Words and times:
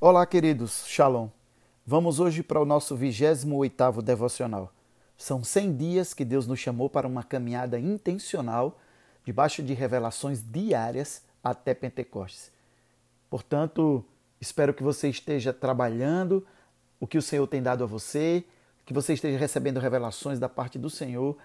Olá, 0.00 0.24
queridos, 0.24 0.84
Shalom. 0.86 1.28
Vamos 1.84 2.20
hoje 2.20 2.44
para 2.44 2.60
o 2.60 2.64
nosso 2.64 2.96
28º 2.96 4.00
devocional. 4.00 4.72
São 5.16 5.42
100 5.42 5.76
dias 5.76 6.14
que 6.14 6.24
Deus 6.24 6.46
nos 6.46 6.60
chamou 6.60 6.88
para 6.88 7.08
uma 7.08 7.24
caminhada 7.24 7.80
intencional, 7.80 8.78
debaixo 9.24 9.60
de 9.60 9.74
revelações 9.74 10.40
diárias 10.40 11.22
até 11.42 11.74
Pentecostes. 11.74 12.52
Portanto, 13.28 14.04
espero 14.40 14.72
que 14.72 14.84
você 14.84 15.08
esteja 15.08 15.52
trabalhando 15.52 16.46
o 17.00 17.06
que 17.06 17.18
o 17.18 17.22
Senhor 17.22 17.48
tem 17.48 17.60
dado 17.60 17.82
a 17.82 17.86
você, 17.88 18.44
que 18.86 18.94
você 18.94 19.14
esteja 19.14 19.36
recebendo 19.36 19.80
revelações 19.80 20.38
da 20.38 20.48
parte 20.48 20.78
do 20.78 20.88
Senhor 20.88 21.36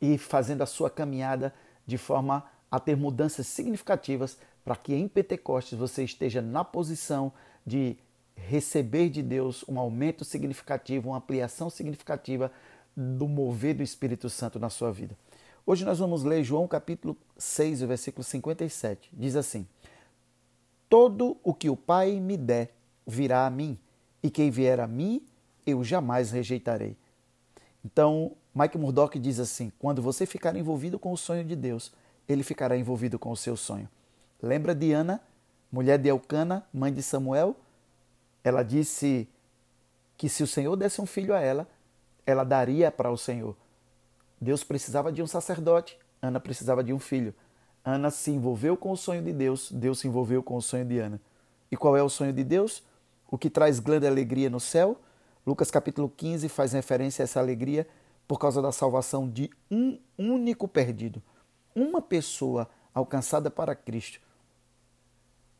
e 0.00 0.16
fazendo 0.16 0.62
a 0.62 0.66
sua 0.66 0.88
caminhada 0.88 1.54
de 1.86 1.98
forma 1.98 2.46
a 2.70 2.80
ter 2.80 2.96
mudanças 2.96 3.46
significativas 3.46 4.38
para 4.64 4.74
que 4.74 4.94
em 4.94 5.06
Pentecostes 5.06 5.78
você 5.78 6.02
esteja 6.02 6.40
na 6.40 6.64
posição 6.64 7.30
de 7.66 7.96
receber 8.34 9.10
de 9.10 9.22
Deus 9.22 9.64
um 9.68 9.78
aumento 9.78 10.24
significativo, 10.24 11.10
uma 11.10 11.18
ampliação 11.18 11.70
significativa 11.70 12.50
do 12.96 13.28
mover 13.28 13.74
do 13.74 13.82
Espírito 13.82 14.28
Santo 14.28 14.58
na 14.58 14.70
sua 14.70 14.90
vida. 14.92 15.16
Hoje 15.66 15.84
nós 15.84 15.98
vamos 15.98 16.24
ler 16.24 16.42
João 16.42 16.66
capítulo 16.66 17.16
6, 17.36 17.82
versículo 17.82 18.24
57. 18.24 19.10
Diz 19.12 19.36
assim: 19.36 19.66
Todo 20.88 21.36
o 21.44 21.54
que 21.54 21.70
o 21.70 21.76
Pai 21.76 22.18
me 22.18 22.36
der 22.36 22.74
virá 23.06 23.46
a 23.46 23.50
mim, 23.50 23.78
e 24.22 24.30
quem 24.30 24.50
vier 24.50 24.80
a 24.80 24.86
mim, 24.86 25.22
eu 25.66 25.84
jamais 25.84 26.30
rejeitarei. 26.30 26.96
Então, 27.84 28.32
Mike 28.54 28.76
Murdock 28.76 29.18
diz 29.18 29.38
assim: 29.38 29.72
quando 29.78 30.02
você 30.02 30.26
ficar 30.26 30.56
envolvido 30.56 30.98
com 30.98 31.12
o 31.12 31.16
sonho 31.16 31.44
de 31.44 31.54
Deus, 31.54 31.92
ele 32.28 32.42
ficará 32.42 32.76
envolvido 32.76 33.18
com 33.18 33.30
o 33.30 33.36
seu 33.36 33.56
sonho. 33.56 33.88
Lembra 34.42 34.74
de 34.74 34.92
Ana, 34.92 35.20
mulher 35.70 35.98
de 35.98 36.08
Elcana, 36.08 36.66
mãe 36.72 36.92
de 36.92 37.02
Samuel? 37.02 37.54
Ela 38.42 38.62
disse 38.62 39.28
que 40.16 40.28
se 40.28 40.42
o 40.42 40.46
Senhor 40.46 40.76
desse 40.76 41.00
um 41.00 41.06
filho 41.06 41.34
a 41.34 41.40
ela, 41.40 41.68
ela 42.26 42.44
daria 42.44 42.90
para 42.90 43.10
o 43.10 43.16
Senhor. 43.16 43.56
Deus 44.40 44.64
precisava 44.64 45.12
de 45.12 45.22
um 45.22 45.26
sacerdote, 45.26 45.98
Ana 46.20 46.40
precisava 46.40 46.82
de 46.82 46.92
um 46.92 46.98
filho. 46.98 47.34
Ana 47.84 48.10
se 48.10 48.30
envolveu 48.30 48.76
com 48.76 48.90
o 48.90 48.96
sonho 48.96 49.22
de 49.22 49.32
Deus, 49.32 49.70
Deus 49.70 50.00
se 50.00 50.08
envolveu 50.08 50.42
com 50.42 50.56
o 50.56 50.62
sonho 50.62 50.84
de 50.84 50.98
Ana. 50.98 51.20
E 51.70 51.76
qual 51.76 51.96
é 51.96 52.02
o 52.02 52.08
sonho 52.08 52.32
de 52.32 52.44
Deus? 52.44 52.82
O 53.30 53.38
que 53.38 53.48
traz 53.48 53.78
grande 53.78 54.06
alegria 54.06 54.50
no 54.50 54.60
céu? 54.60 55.00
Lucas 55.46 55.70
capítulo 55.70 56.08
15 56.08 56.48
faz 56.48 56.72
referência 56.72 57.22
a 57.22 57.24
essa 57.24 57.40
alegria 57.40 57.86
por 58.26 58.38
causa 58.38 58.60
da 58.60 58.72
salvação 58.72 59.28
de 59.28 59.50
um 59.70 59.98
único 60.18 60.68
perdido. 60.68 61.22
Uma 61.74 62.02
pessoa 62.02 62.68
alcançada 62.92 63.50
para 63.50 63.74
Cristo 63.74 64.20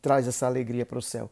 traz 0.00 0.26
essa 0.26 0.46
alegria 0.46 0.86
para 0.86 0.98
o 0.98 1.02
céu. 1.02 1.30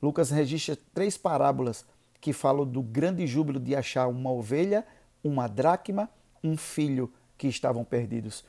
Lucas 0.00 0.30
registra 0.30 0.76
três 0.92 1.16
parábolas 1.16 1.84
que 2.20 2.32
falam 2.32 2.66
do 2.66 2.82
grande 2.82 3.26
júbilo 3.26 3.60
de 3.60 3.74
achar 3.74 4.08
uma 4.08 4.30
ovelha, 4.30 4.86
uma 5.22 5.48
dracma, 5.48 6.08
um 6.42 6.56
filho 6.56 7.12
que 7.38 7.48
estavam 7.48 7.84
perdidos. 7.84 8.44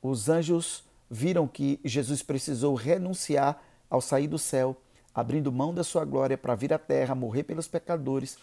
Os 0.00 0.28
anjos 0.28 0.84
viram 1.10 1.46
que 1.46 1.78
Jesus 1.84 2.22
precisou 2.22 2.74
renunciar 2.74 3.62
ao 3.88 4.00
sair 4.00 4.26
do 4.26 4.38
céu, 4.38 4.76
abrindo 5.14 5.52
mão 5.52 5.74
da 5.74 5.84
sua 5.84 6.04
glória 6.04 6.38
para 6.38 6.54
vir 6.54 6.72
à 6.72 6.78
terra, 6.78 7.14
morrer 7.14 7.42
pelos 7.42 7.68
pecadores. 7.68 8.38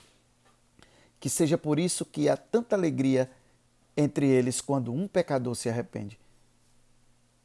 Que 1.19 1.29
seja 1.29 1.57
por 1.57 1.79
isso 1.79 2.05
que 2.05 2.29
há 2.29 2.37
tanta 2.37 2.75
alegria 2.75 3.29
entre 3.97 4.27
eles 4.27 4.61
quando 4.61 4.93
um 4.93 5.07
pecador 5.07 5.55
se 5.55 5.67
arrepende. 5.67 6.19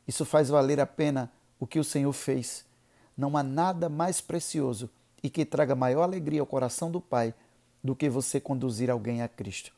Isso 0.07 0.25
faz 0.25 0.49
valer 0.49 0.79
a 0.79 0.87
pena 0.87 1.33
o 1.59 1.67
que 1.67 1.79
o 1.79 1.85
Senhor 1.85 2.13
fez 2.13 2.65
não 3.17 3.37
há 3.37 3.43
nada 3.43 3.89
mais 3.89 4.21
precioso 4.21 4.91
e 5.23 5.31
que 5.31 5.45
traga 5.45 5.75
maior 5.75 6.03
alegria 6.03 6.41
ao 6.41 6.47
coração 6.47 6.91
do 6.91 7.01
Pai 7.01 7.35
do 7.83 7.95
que 7.95 8.09
você 8.09 8.41
conduzir 8.41 8.91
alguém 8.91 9.23
a 9.23 9.29
Cristo. 9.29 9.73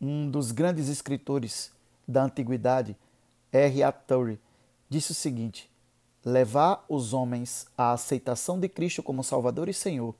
Um 0.00 0.30
dos 0.30 0.52
grandes 0.52 0.88
escritores 0.88 1.72
da 2.06 2.22
antiguidade, 2.22 2.96
R. 3.52 3.82
A. 3.82 3.92
Torrey, 3.92 4.38
disse 4.88 5.12
o 5.12 5.14
seguinte: 5.14 5.70
levar 6.24 6.84
os 6.88 7.12
homens 7.12 7.66
à 7.76 7.92
aceitação 7.92 8.58
de 8.58 8.68
Cristo 8.68 9.02
como 9.02 9.24
Salvador 9.24 9.68
e 9.68 9.74
Senhor 9.74 10.14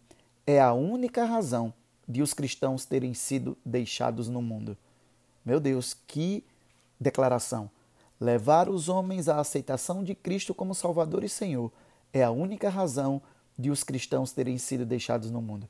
é 0.47 0.61
a 0.61 0.73
única 0.73 1.25
razão 1.25 1.73
de 2.07 2.23
os 2.23 2.35
cristãos 2.35 2.85
terem 2.85 3.15
sido 3.15 3.57
deixados 3.65 4.29
no 4.29 4.43
mundo. 4.43 4.77
Meu 5.45 5.59
Deus, 5.59 5.95
que 6.07 6.45
declaração! 7.01 7.71
Levar 8.25 8.71
os 8.71 8.89
homens 8.89 9.29
à 9.29 9.39
aceitação 9.39 10.03
de 10.03 10.15
Cristo 10.15 10.55
como 10.55 10.75
Salvador 10.75 11.23
e 11.25 11.29
Senhor 11.29 11.71
é 12.11 12.23
a 12.23 12.31
única 12.31 12.71
razão 12.71 13.21
de 13.59 13.71
os 13.71 13.85
cristãos 13.85 14.33
terem 14.33 14.57
sido 14.57 14.87
deixados 14.87 15.31
no 15.31 15.43
mundo. 15.43 15.69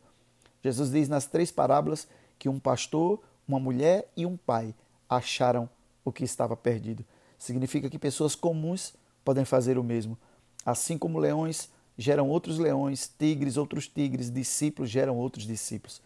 Jesus 0.63 0.93
diz 0.93 1.09
nas 1.09 1.27
três 1.27 1.51
parábolas 1.51 2.07
que 2.39 2.49
um 2.49 2.61
pastor, 2.61 3.21
uma 3.49 3.59
mulher 3.59 4.09
e 4.17 4.25
um 4.25 4.37
pai 4.37 4.73
acharam 5.09 5.69
o 6.05 6.13
que 6.13 6.23
estava 6.23 6.57
perdido. 6.57 7.05
Significa 7.41 7.91
que 7.91 7.99
pessoas 7.99 8.37
comuns 8.37 8.95
podem 9.25 9.45
fazer 9.45 9.77
o 9.77 9.83
mesmo. 9.83 10.17
Assim 10.65 10.97
como 10.97 11.19
leões 11.19 11.69
geram 11.99 12.29
outros 12.29 12.57
leões, 12.57 13.11
tigres, 13.19 13.57
outros 13.57 13.89
tigres, 13.89 14.31
discípulos 14.31 14.89
geram 14.89 15.17
outros 15.17 15.45
discípulos. 15.45 16.01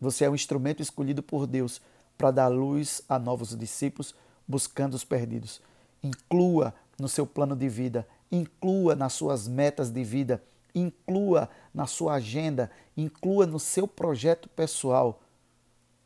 Você 0.00 0.24
é 0.24 0.28
um 0.30 0.34
instrumento 0.34 0.82
escolhido 0.82 1.22
por 1.22 1.46
Deus 1.46 1.80
para 2.18 2.32
dar 2.32 2.48
luz 2.48 3.00
a 3.08 3.16
novos 3.16 3.56
discípulos 3.56 4.12
buscando 4.44 4.94
os 4.94 5.04
perdidos. 5.04 5.62
Inclua 6.04 6.74
no 6.98 7.08
seu 7.08 7.26
plano 7.26 7.56
de 7.56 7.66
vida, 7.66 8.06
inclua 8.30 8.94
nas 8.94 9.14
suas 9.14 9.48
metas 9.48 9.90
de 9.90 10.04
vida, 10.04 10.42
inclua 10.74 11.48
na 11.72 11.86
sua 11.86 12.14
agenda, 12.14 12.70
inclua 12.94 13.46
no 13.46 13.58
seu 13.58 13.88
projeto 13.88 14.46
pessoal, 14.50 15.22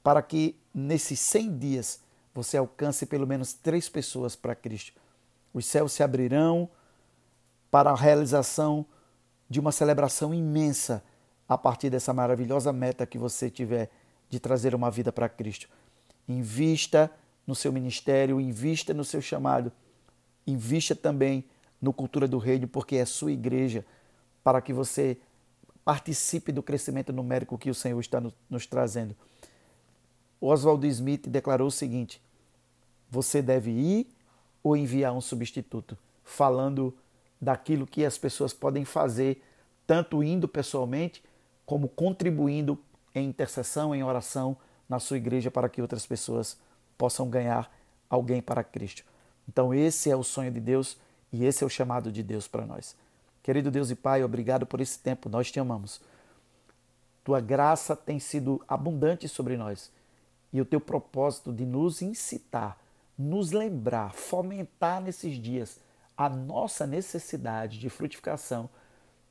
para 0.03 0.23
que 0.23 0.57
nesses 0.73 1.19
100 1.19 1.59
dias 1.59 2.01
você 2.33 2.57
alcance 2.57 3.05
pelo 3.07 3.27
menos 3.27 3.53
três 3.53 3.89
pessoas 3.89 4.37
para 4.37 4.55
Cristo. 4.55 4.93
Os 5.53 5.67
céus 5.67 5.93
se 5.93 6.05
abrirão 6.05 6.71
para 7.69 7.91
a 7.91 7.97
realização 7.97 8.87
de 9.51 9.59
uma 9.59 9.73
celebração 9.73 10.33
imensa 10.33 11.03
a 11.49 11.59
partir 11.59 11.91
dessa 11.91 12.13
maravilhosa 12.13 12.73
meta 12.73 13.05
que 13.05 13.19
você 13.19 13.51
tiver 13.51 13.91
de 14.31 14.39
trazer 14.39 14.75
uma 14.77 14.91
vida 14.91 15.11
para 15.11 15.29
Cristo. 15.29 15.69
Invista 16.29 17.11
no 17.47 17.55
seu 17.55 17.73
ministério, 17.73 18.41
invista 18.41 18.95
no 18.95 19.05
seu 19.05 19.21
chamado 19.21 19.73
Invista 20.49 20.95
também 20.95 21.45
no 21.81 21.93
Cultura 21.93 22.27
do 22.27 22.39
Reino, 22.39 22.67
porque 22.67 22.97
é 22.97 23.05
sua 23.05 23.31
igreja, 23.31 23.85
para 24.43 24.61
que 24.61 24.73
você 24.73 25.19
participe 25.85 26.51
do 26.53 26.63
crescimento 26.63 27.13
numérico 27.13 27.59
que 27.59 27.71
o 27.71 27.75
Senhor 27.75 28.01
está 28.01 28.23
nos 28.49 28.67
trazendo. 28.67 29.15
Oswald 30.41 30.87
Smith 30.89 31.29
declarou 31.29 31.69
o 31.69 31.71
seguinte: 31.71 32.21
você 33.11 33.43
deve 33.43 33.71
ir 33.71 34.07
ou 34.63 34.77
enviar 34.77 35.13
um 35.13 35.21
substituto, 35.21 35.99
falando 36.25 36.97
daquilo 37.41 37.87
que 37.87 38.05
as 38.05 38.17
pessoas 38.17 38.53
podem 38.53 38.85
fazer, 38.85 39.43
tanto 39.87 40.23
indo 40.23 40.49
pessoalmente, 40.49 41.23
como 41.67 41.89
contribuindo 41.89 42.79
em 43.15 43.29
intercessão, 43.29 43.95
em 43.95 44.03
oração 44.03 44.57
na 44.89 44.99
sua 44.99 45.19
igreja 45.19 45.51
para 45.51 45.69
que 45.69 45.83
outras 45.83 46.07
pessoas 46.07 46.59
possam 46.97 47.29
ganhar 47.29 47.71
alguém 48.09 48.41
para 48.41 48.65
Cristo. 48.65 49.05
Então, 49.49 49.73
esse 49.73 50.11
é 50.11 50.17
o 50.17 50.23
sonho 50.23 50.51
de 50.51 50.61
Deus 50.61 50.97
e 51.33 51.45
esse 51.45 51.65
é 51.65 51.67
o 51.67 51.71
chamado 51.71 52.13
de 52.13 52.23
Deus 52.23 52.47
para 52.47 52.67
nós. 52.67 52.95
Querido 53.43 53.71
Deus 53.71 53.91
e 53.91 53.95
Pai, 53.95 54.23
obrigado 54.23 54.67
por 54.67 54.81
esse 54.81 54.99
tempo, 54.99 55.29
nós 55.29 55.51
te 55.51 55.59
amamos. 55.59 56.01
Tua 57.25 57.41
graça 57.41 57.97
tem 57.97 58.19
sido 58.19 58.63
abundante 58.69 59.29
sobre 59.29 59.57
nós 59.57 59.91
e 60.53 60.61
o 60.61 60.65
teu 60.65 60.81
propósito 60.81 61.53
de 61.53 61.65
nos 61.65 62.03
incitar, 62.03 62.79
nos 63.19 63.53
lembrar, 63.53 64.13
fomentar 64.13 65.01
nesses 65.01 65.37
dias 65.37 65.79
a 66.17 66.29
nossa 66.29 66.87
necessidade 66.87 67.79
de 67.79 67.89
frutificação 67.89 68.69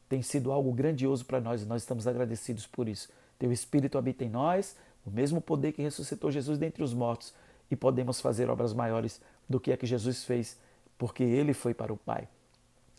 tem 0.09 0.21
sido 0.21 0.51
algo 0.51 0.71
grandioso 0.71 1.25
para 1.25 1.41
nós 1.41 1.61
e 1.61 1.65
nós 1.65 1.81
estamos 1.81 2.07
agradecidos 2.07 2.65
por 2.65 2.87
isso. 2.87 3.09
Teu 3.37 3.51
Espírito 3.51 3.97
habita 3.97 4.23
em 4.23 4.29
nós, 4.29 4.75
o 5.05 5.11
mesmo 5.11 5.41
poder 5.41 5.73
que 5.73 5.81
ressuscitou 5.81 6.31
Jesus 6.31 6.57
dentre 6.57 6.83
os 6.83 6.93
mortos 6.93 7.33
e 7.69 7.75
podemos 7.75 8.21
fazer 8.21 8.49
obras 8.49 8.73
maiores 8.73 9.21
do 9.49 9.59
que 9.59 9.71
a 9.71 9.77
que 9.77 9.85
Jesus 9.85 10.23
fez, 10.23 10.57
porque 10.97 11.23
ele 11.23 11.53
foi 11.53 11.73
para 11.73 11.93
o 11.93 11.97
Pai. 11.97 12.27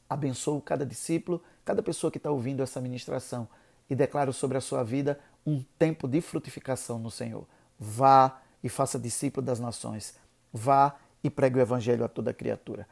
Abençoo 0.09 0.61
cada 0.61 0.87
discípulo, 0.87 1.43
cada 1.65 1.83
pessoa 1.83 2.11
que 2.11 2.19
está 2.19 2.31
ouvindo 2.31 2.63
essa 2.63 2.81
ministração 2.81 3.47
e 3.91 3.95
declaro 3.95 4.33
sobre 4.33 4.57
a 4.57 4.61
sua 4.61 4.83
vida 4.83 5.19
um 5.47 5.63
tempo 5.79 6.09
de 6.09 6.21
frutificação 6.21 6.99
no 6.99 7.11
Senhor. 7.11 7.47
Vá 7.79 8.41
e 8.63 8.69
faça 8.69 8.99
discípulo 8.99 9.45
das 9.45 9.61
nações. 9.61 10.15
Vá 10.53 10.97
e 11.23 11.29
pregue 11.29 11.59
o 11.59 11.61
Evangelho 11.61 12.05
a 12.05 12.09
toda 12.09 12.33
criatura. 12.33 12.87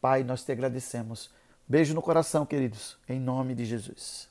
Pai, 0.00 0.22
nós 0.22 0.44
te 0.44 0.52
agradecemos. 0.52 1.30
Beijo 1.68 1.94
no 1.94 2.02
coração, 2.02 2.46
queridos, 2.46 2.96
em 3.08 3.20
nome 3.20 3.54
de 3.54 3.64
Jesus. 3.64 4.29